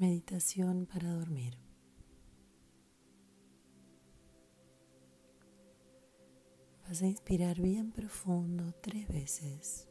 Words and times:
Meditación 0.00 0.86
para 0.86 1.12
dormir. 1.12 1.58
Vas 6.88 7.02
a 7.02 7.06
inspirar 7.06 7.60
bien 7.60 7.92
profundo 7.92 8.72
tres 8.80 9.06
veces, 9.08 9.90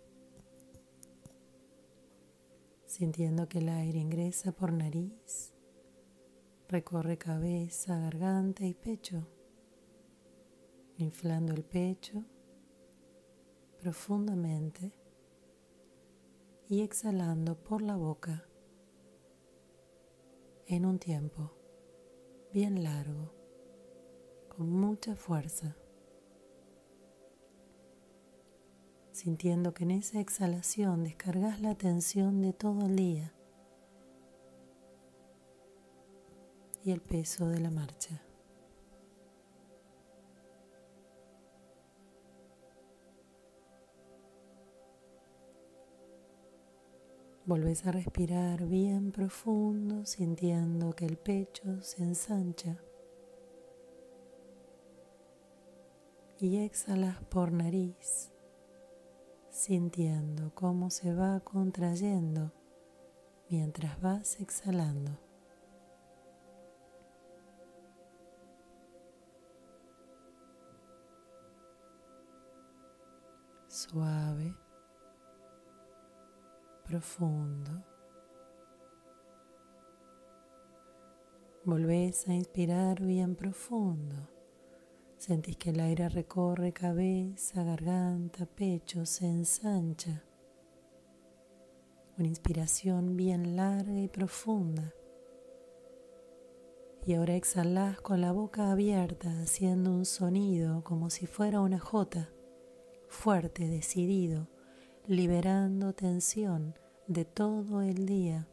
sintiendo 2.88 3.48
que 3.48 3.60
el 3.60 3.70
aire 3.70 4.00
ingresa 4.00 4.52
por 4.52 4.74
nariz, 4.74 5.54
recorre 6.68 7.20
cabeza, 7.20 8.00
garganta 8.00 8.66
y 8.66 8.74
pecho, 8.74 9.28
inflando 10.98 11.54
el 11.54 11.64
pecho 11.64 12.26
profundamente 13.80 14.92
y 16.68 16.82
exhalando 16.82 17.64
por 17.64 17.84
la 17.84 17.96
boca 17.96 18.49
en 20.70 20.86
un 20.86 21.00
tiempo 21.00 21.52
bien 22.54 22.84
largo, 22.84 23.34
con 24.50 24.70
mucha 24.70 25.16
fuerza, 25.16 25.76
sintiendo 29.12 29.74
que 29.74 29.86
en 29.86 29.92
esa 29.92 30.20
exhalación 30.20 31.04
descargas 31.04 31.60
la 31.60 31.74
tensión 31.74 32.44
de 32.44 32.54
todo 32.54 32.86
el 32.86 32.96
día 32.96 33.34
y 36.84 36.92
el 36.92 37.02
peso 37.02 37.48
de 37.48 37.60
la 37.60 37.72
marcha. 37.72 38.22
Volves 47.50 47.84
a 47.88 47.92
respirar 47.92 48.68
bien 48.68 49.12
profundo, 49.12 50.06
sintiendo 50.06 50.94
que 50.94 51.08
el 51.08 51.18
pecho 51.18 51.82
se 51.82 52.04
ensancha. 52.04 52.78
Y 56.40 56.60
exhalas 56.60 57.24
por 57.24 57.52
nariz, 57.52 58.32
sintiendo 59.50 60.54
cómo 60.54 60.92
se 60.92 61.12
va 61.12 61.40
contrayendo 61.40 62.52
mientras 63.50 64.00
vas 64.00 64.40
exhalando. 64.40 65.18
Suave 73.68 74.69
profundo. 76.90 77.84
Volvés 81.64 82.28
a 82.28 82.34
inspirar 82.34 83.00
bien 83.00 83.36
profundo. 83.36 84.16
Sentís 85.18 85.56
que 85.58 85.70
el 85.70 85.82
aire 85.82 86.10
recorre 86.10 86.72
cabeza, 86.74 87.64
garganta, 87.64 88.48
pecho, 88.48 89.06
se 89.06 89.28
ensancha. 89.28 90.24
Una 92.18 92.28
inspiración 92.28 93.16
bien 93.16 93.56
larga 93.56 94.00
y 94.00 94.08
profunda. 94.08 94.92
Y 97.06 97.14
ahora 97.14 97.36
exhalás 97.36 98.02
con 98.02 98.20
la 98.20 98.32
boca 98.32 98.72
abierta, 98.72 99.30
haciendo 99.42 99.92
un 99.92 100.06
sonido 100.06 100.84
como 100.84 101.12
si 101.12 101.28
fuera 101.28 101.62
una 101.62 101.80
jota, 101.80 102.32
fuerte, 103.10 103.68
decidido 103.68 104.48
liberando 105.10 105.92
tensión 105.94 106.76
de 107.08 107.26
todo 107.26 107.82
el 107.82 108.06
día, 108.06 108.48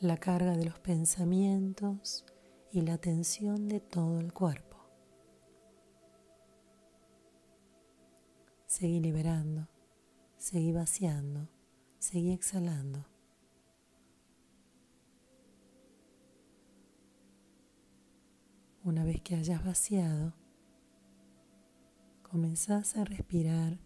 la 0.00 0.16
carga 0.16 0.56
de 0.56 0.64
los 0.64 0.78
pensamientos 0.78 2.24
y 2.72 2.80
la 2.80 2.96
tensión 2.96 3.68
de 3.68 3.80
todo 3.80 4.18
el 4.18 4.32
cuerpo. 4.32 4.78
Seguí 8.64 8.98
liberando, 8.98 9.68
seguí 10.38 10.72
vaciando, 10.72 11.50
seguí 11.98 12.32
exhalando. 12.32 13.04
Una 18.84 19.04
vez 19.04 19.20
que 19.20 19.34
hayas 19.34 19.62
vaciado, 19.62 20.32
comenzás 22.22 22.96
a 22.96 23.04
respirar 23.04 23.85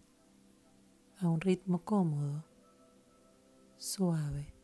a 1.21 1.29
un 1.29 1.39
ritmo 1.39 1.83
cómodo, 1.83 2.43
suave. 3.77 4.55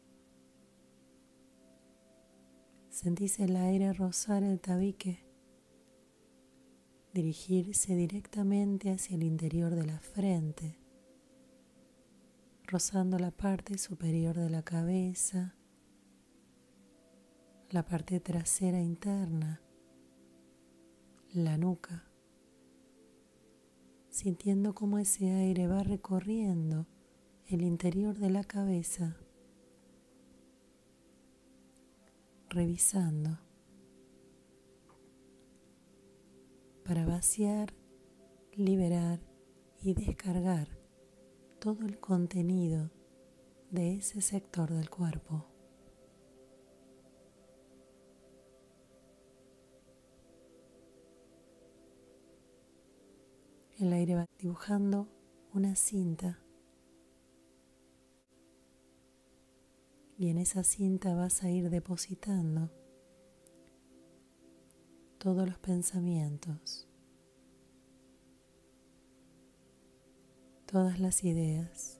Sentís 2.89 3.39
el 3.39 3.55
aire 3.55 3.93
rozar 3.93 4.41
el 4.41 4.59
tabique, 4.59 5.23
dirigirse 7.13 7.95
directamente 7.95 8.89
hacia 8.89 9.15
el 9.15 9.23
interior 9.23 9.75
de 9.75 9.85
la 9.85 9.99
frente, 9.99 10.79
rozando 12.65 13.19
la 13.19 13.29
parte 13.29 13.77
superior 13.77 14.35
de 14.35 14.49
la 14.49 14.63
cabeza, 14.63 15.55
la 17.69 17.85
parte 17.85 18.19
trasera 18.19 18.81
interna, 18.81 19.61
la 21.33 21.55
nuca 21.57 22.06
sintiendo 24.17 24.73
cómo 24.73 24.97
ese 24.97 25.29
aire 25.29 25.67
va 25.67 25.83
recorriendo 25.83 26.87
el 27.45 27.61
interior 27.61 28.17
de 28.17 28.31
la 28.31 28.43
cabeza, 28.43 29.15
revisando 32.49 33.37
para 36.83 37.05
vaciar, 37.05 37.75
liberar 38.53 39.19
y 39.83 39.93
descargar 39.93 40.67
todo 41.59 41.85
el 41.85 41.99
contenido 41.99 42.89
de 43.69 43.97
ese 43.97 44.21
sector 44.21 44.73
del 44.73 44.89
cuerpo. 44.89 45.45
El 53.79 53.93
aire 53.93 54.15
va 54.15 54.25
dibujando 54.39 55.07
una 55.53 55.75
cinta. 55.75 56.39
Y 60.17 60.29
en 60.29 60.39
esa 60.39 60.63
cinta 60.63 61.13
vas 61.13 61.43
a 61.43 61.51
ir 61.51 61.69
depositando 61.69 62.71
todos 65.19 65.47
los 65.47 65.59
pensamientos, 65.59 66.87
todas 70.65 70.99
las 70.99 71.23
ideas. 71.23 71.96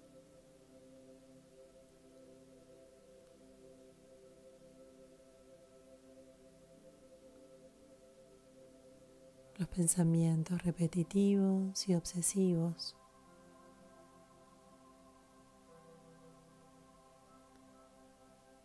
Pensamientos 9.77 10.63
repetitivos 10.63 11.87
y 11.87 11.93
obsesivos. 11.93 12.97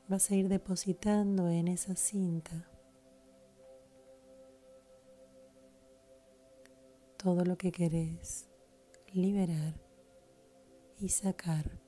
Vas 0.08 0.30
a 0.30 0.34
ir 0.34 0.48
depositando 0.48 1.50
en 1.50 1.68
esa 1.68 1.96
cinta 1.96 2.66
todo 7.18 7.44
lo 7.44 7.58
que 7.58 7.72
querés 7.72 8.48
liberar 9.12 9.74
y 10.96 11.10
sacar 11.10 11.78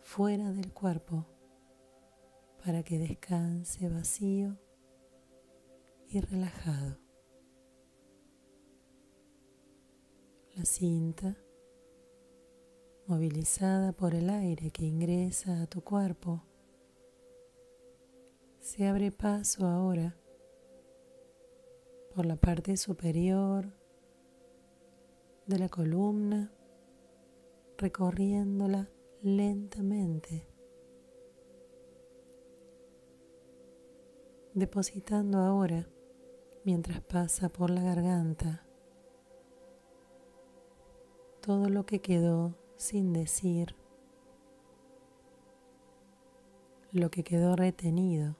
fuera 0.00 0.52
del 0.52 0.72
cuerpo 0.72 1.26
para 2.64 2.84
que 2.84 3.00
descanse 3.00 3.88
vacío 3.88 4.56
y 6.08 6.20
relajado. 6.20 7.01
La 10.54 10.64
cinta, 10.66 11.36
movilizada 13.06 13.92
por 13.92 14.14
el 14.14 14.28
aire 14.28 14.70
que 14.70 14.84
ingresa 14.84 15.62
a 15.62 15.66
tu 15.66 15.82
cuerpo, 15.82 16.42
se 18.60 18.86
abre 18.86 19.10
paso 19.10 19.66
ahora 19.66 20.16
por 22.14 22.26
la 22.26 22.36
parte 22.36 22.76
superior 22.76 23.72
de 25.46 25.58
la 25.58 25.68
columna, 25.70 26.52
recorriéndola 27.78 28.90
lentamente, 29.22 30.46
depositando 34.52 35.38
ahora 35.38 35.88
mientras 36.64 37.00
pasa 37.00 37.48
por 37.48 37.70
la 37.70 37.82
garganta 37.82 38.66
todo 41.42 41.68
lo 41.68 41.84
que 41.84 42.00
quedó 42.00 42.54
sin 42.76 43.12
decir, 43.12 43.74
lo 46.92 47.10
que 47.10 47.24
quedó 47.24 47.56
retenido 47.56 48.36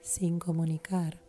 sin 0.00 0.38
comunicar, 0.38 1.20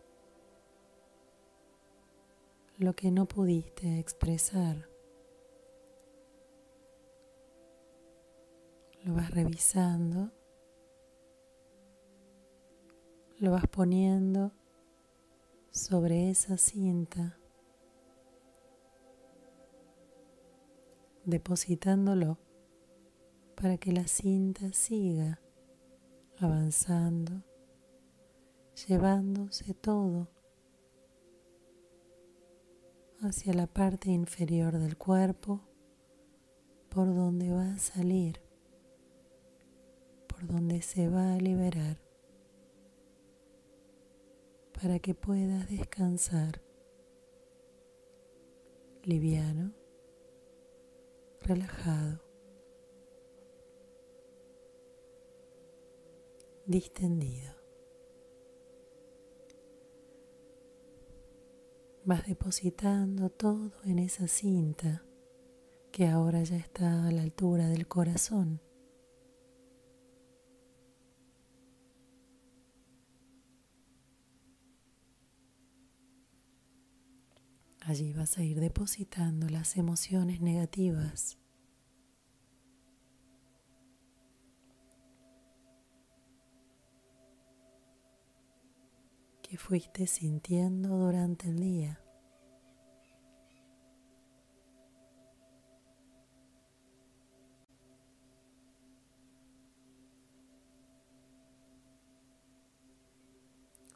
lo 2.78 2.94
que 2.94 3.12
no 3.12 3.26
pudiste 3.26 4.00
expresar. 4.00 4.90
Lo 9.04 9.14
vas 9.14 9.32
revisando, 9.32 10.32
lo 13.38 13.52
vas 13.52 13.68
poniendo 13.68 14.52
sobre 15.72 16.30
esa 16.30 16.58
cinta, 16.58 17.38
depositándolo 21.26 22.38
para 23.56 23.78
que 23.78 23.92
la 23.92 24.08
cinta 24.08 24.72
siga 24.74 25.42
avanzando, 26.38 27.44
llevándose 28.88 29.74
todo 29.74 30.30
hacia 33.22 33.54
la 33.54 33.68
parte 33.68 34.12
inferior 34.12 34.78
del 34.78 34.98
cuerpo 34.98 35.62
por 36.90 37.08
donde 37.08 37.52
va 37.52 37.74
a 37.74 37.80
salir, 37.80 38.42
por 40.28 40.46
donde 40.48 40.82
se 40.82 41.10
va 41.10 41.34
a 41.34 41.38
liberar, 41.38 42.02
para 44.80 45.00
que 45.00 45.16
puedas 45.16 45.70
descansar 45.70 46.62
liviano, 49.04 49.74
relajado. 51.46 52.26
distendido. 56.66 57.54
Vas 62.04 62.26
depositando 62.28 63.30
todo 63.30 63.72
en 63.84 64.00
esa 64.00 64.28
cinta 64.28 65.04
que 65.92 66.08
ahora 66.08 66.44
ya 66.44 66.58
está 66.58 67.08
a 67.08 67.12
la 67.12 67.22
altura 67.22 67.68
del 67.68 67.88
corazón. 67.88 68.62
Allí 77.88 78.14
vas 78.14 78.40
a 78.40 78.44
ir 78.44 78.60
depositando 78.60 79.48
las 79.48 79.78
emociones 79.78 80.42
negativas 80.42 81.38
que 89.44 89.60
fuiste 89.60 90.08
sintiendo 90.08 90.98
durante 90.98 91.48
el 91.48 91.60
día. 91.60 92.02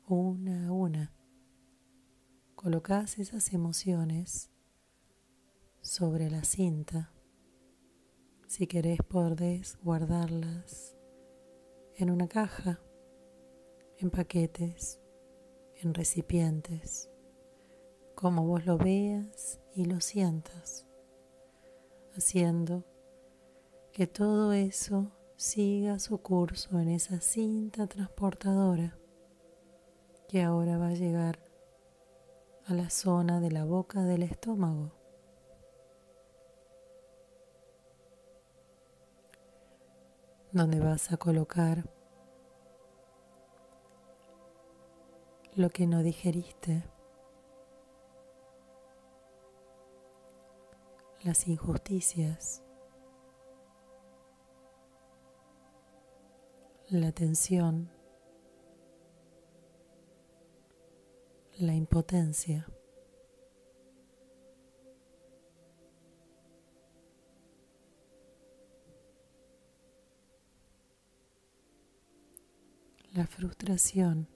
Una 0.06 0.68
a 0.68 0.72
una, 0.72 1.12
colocas 2.62 3.20
esas 3.20 3.54
emociones 3.54 4.50
sobre 5.80 6.30
la 6.30 6.44
cinta. 6.44 7.14
Si 8.48 8.68
querés, 8.68 9.00
podés 9.02 9.78
guardarlas 9.82 10.94
en 11.96 12.12
una 12.12 12.28
caja, 12.28 12.82
en 13.98 14.10
paquetes 14.10 15.00
en 15.78 15.94
recipientes, 15.94 17.10
como 18.14 18.46
vos 18.46 18.66
lo 18.66 18.78
veas 18.78 19.62
y 19.74 19.86
lo 19.86 20.02
sientas, 20.02 20.86
haciendo 22.18 22.84
que 23.94 24.06
todo 24.06 24.52
eso 24.52 25.14
siga 25.38 25.98
su 25.98 26.18
curso 26.18 26.78
en 26.78 26.90
esa 26.90 27.22
cinta 27.22 27.88
transportadora 27.88 28.98
que 30.28 30.44
ahora 30.44 30.78
va 30.78 30.90
a 30.90 30.94
llegar 30.94 31.49
a 32.70 32.74
la 32.76 32.92
zona 32.92 33.40
de 33.40 33.50
la 33.50 33.66
boca 33.66 34.04
del 34.04 34.22
estómago. 34.22 34.92
donde 40.52 40.80
vas 40.80 41.12
a 41.12 41.18
colocar 41.18 41.88
lo 45.56 45.70
que 45.70 45.86
no 45.86 46.02
digeriste, 46.02 46.84
las 51.22 51.48
injusticias, 51.48 52.64
la 56.88 57.12
tensión, 57.12 57.92
la 61.60 61.76
impotencia. 61.76 62.66
La 73.14 73.28
frustración. 73.28 74.28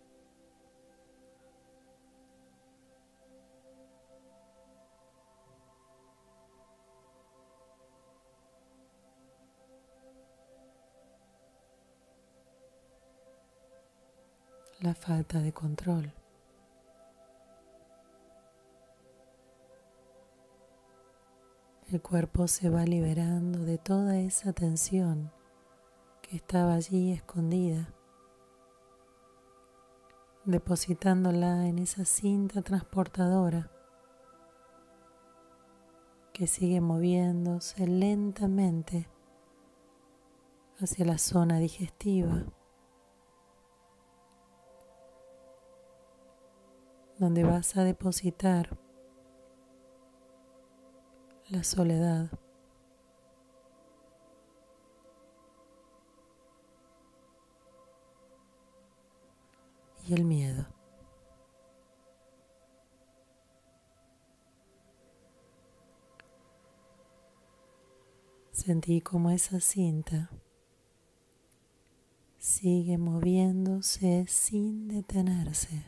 la 14.82 14.94
falta 14.94 15.40
de 15.40 15.54
control. 15.54 16.23
El 21.94 22.02
cuerpo 22.02 22.48
se 22.48 22.72
va 22.72 22.86
liberando 22.86 23.60
de 23.60 23.78
toda 23.78 24.18
esa 24.18 24.52
tensión 24.52 25.32
que 26.24 26.36
estaba 26.36 26.74
allí 26.74 27.12
escondida, 27.12 27.94
depositándola 30.44 31.68
en 31.68 31.78
esa 31.78 32.04
cinta 32.04 32.64
transportadora 32.64 33.70
que 36.34 36.48
sigue 36.48 36.82
moviéndose 36.82 37.86
lentamente 37.86 39.08
hacia 40.80 41.06
la 41.06 41.20
zona 41.20 41.60
digestiva. 41.60 42.44
donde 47.20 47.44
vas 47.44 47.78
a 47.78 47.84
depositar 47.84 48.83
la 51.54 51.64
soledad. 51.64 52.32
y 60.06 60.14
el 60.14 60.26
miedo. 60.26 60.66
Sentí 68.52 69.00
como 69.00 69.30
esa 69.30 69.62
cinta 69.62 70.30
sigue 72.38 72.98
moviéndose 72.98 74.26
sin 74.28 74.90
detenerse. 74.90 75.86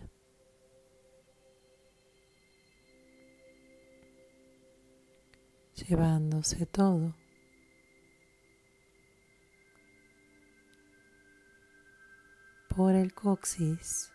Llevándose 5.87 6.65
todo. 6.65 7.13
por 12.75 12.93
el 12.93 13.13
coxis 13.13 14.11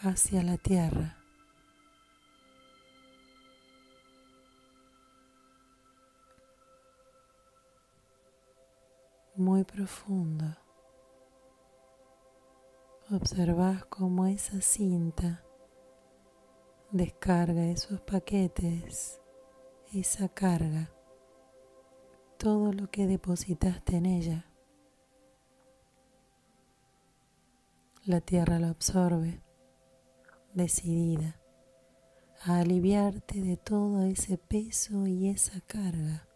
hacia 0.00 0.42
la 0.42 0.56
tierra. 0.56 1.18
Muy 9.36 9.64
profundo. 9.64 10.56
Observas 13.10 13.84
cómo 13.86 14.26
esa 14.26 14.62
cinta 14.62 15.44
descarga 16.92 17.70
esos 17.70 18.02
paquetes, 18.02 19.18
esa 19.94 20.28
carga, 20.28 20.90
todo 22.36 22.70
lo 22.74 22.90
que 22.90 23.06
depositaste 23.06 23.96
en 23.96 24.04
ella. 24.04 24.46
La 28.04 28.20
tierra 28.20 28.58
lo 28.58 28.66
absorbe, 28.66 29.40
decidida 30.52 31.40
a 32.42 32.58
aliviarte 32.58 33.40
de 33.40 33.56
todo 33.56 34.04
ese 34.04 34.36
peso 34.36 35.06
y 35.06 35.28
esa 35.28 35.62
carga. 35.62 36.28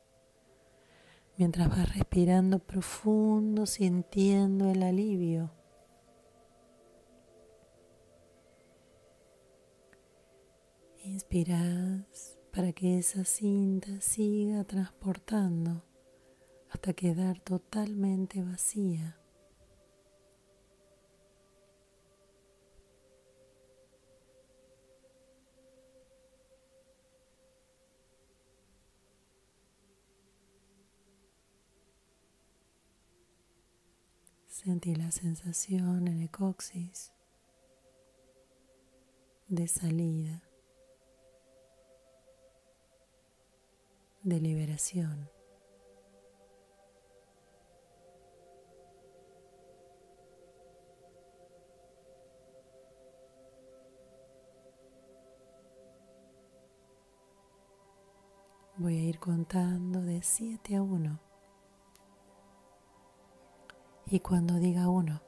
Mientras 1.36 1.68
vas 1.68 1.94
respirando 1.94 2.60
profundo, 2.60 3.66
sintiendo 3.66 4.70
el 4.70 4.82
alivio. 4.82 5.55
Inspiras 11.16 12.37
para 12.52 12.75
que 12.75 12.99
esa 12.99 13.25
cinta 13.25 14.02
siga 14.02 14.64
transportando 14.64 15.82
hasta 16.68 16.92
quedar 16.92 17.40
totalmente 17.40 18.42
vacía. 18.42 19.18
Sentí 34.49 34.94
la 34.94 35.11
sensación 35.11 36.08
en 36.08 36.20
el 36.20 36.30
coxis 36.30 37.11
de 39.49 39.66
salida, 39.66 40.45
de 44.26 44.40
liberación. 44.40 45.30
Voy 58.78 58.99
a 58.99 59.02
ir 59.04 59.21
contando 59.21 60.02
de 60.02 60.21
7 60.23 60.75
a 60.75 60.83
1. 60.83 61.21
Y 64.06 64.21
cuando 64.21 64.54
diga 64.54 64.88
uno, 64.88 65.23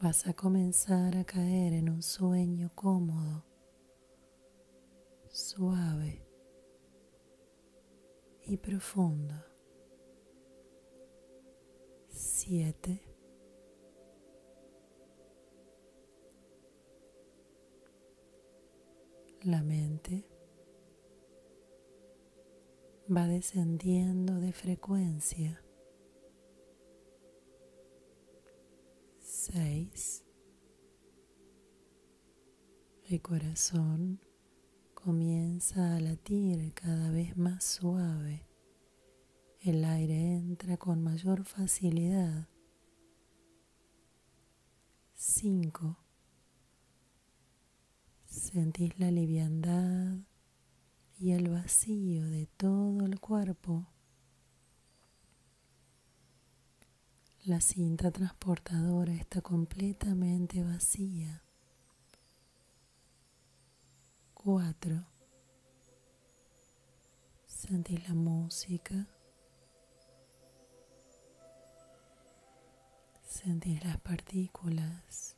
vas 0.00 0.26
a 0.26 0.32
comenzar 0.32 1.18
a 1.18 1.24
caer 1.24 1.74
en 1.74 1.90
un 1.90 2.02
sueño 2.02 2.70
cómodo, 2.74 3.44
suave 5.28 6.31
profundo. 8.56 9.34
Siete. 12.08 13.02
La 19.42 19.62
mente 19.62 20.24
va 23.14 23.26
descendiendo 23.26 24.34
de 24.40 24.52
frecuencia. 24.52 25.62
6. 29.20 30.24
El 33.04 33.20
corazón 33.20 34.20
comienza 35.02 35.96
a 35.96 36.00
latir 36.00 36.72
cada 36.74 37.10
vez 37.10 37.36
más 37.36 37.64
suave. 37.64 38.46
El 39.58 39.84
aire 39.84 40.36
entra 40.36 40.76
con 40.76 41.02
mayor 41.02 41.44
facilidad. 41.44 42.48
5. 45.14 45.98
Sentís 48.26 48.96
la 49.00 49.10
liviandad 49.10 50.18
y 51.18 51.32
el 51.32 51.48
vacío 51.48 52.24
de 52.28 52.46
todo 52.46 53.04
el 53.04 53.18
cuerpo. 53.18 53.88
La 57.44 57.60
cinta 57.60 58.12
transportadora 58.12 59.14
está 59.14 59.40
completamente 59.40 60.62
vacía. 60.62 61.41
4. 64.44 65.06
Sentís 67.46 68.08
la 68.08 68.14
música. 68.14 69.06
Sentís 73.24 73.84
las 73.84 74.00
partículas. 74.00 75.36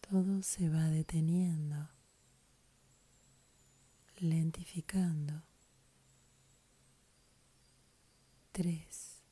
Todo 0.00 0.40
se 0.44 0.68
va 0.68 0.84
deteniendo, 0.84 1.88
lentificando. 4.18 5.42
3. 8.52 9.22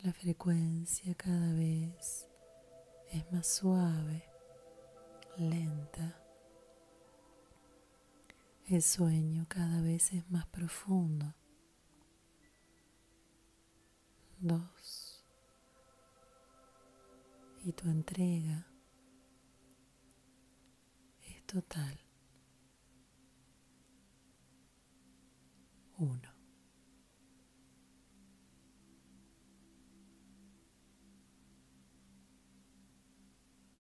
La 0.00 0.12
frecuencia 0.12 1.14
cada 1.14 1.54
vez 1.54 2.26
es 3.10 3.32
más 3.32 3.46
suave, 3.46 4.24
lenta. 5.36 6.22
El 8.66 8.82
sueño 8.82 9.46
cada 9.48 9.80
vez 9.80 10.12
es 10.12 10.28
más 10.30 10.46
profundo. 10.46 11.34
Dos. 14.40 15.24
Y 17.64 17.72
tu 17.72 17.88
entrega 17.88 18.66
es 21.22 21.46
total. 21.46 21.98
Uno. 25.98 26.35